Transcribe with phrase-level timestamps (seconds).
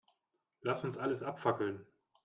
[0.61, 1.85] Lass uns alles abfackeln.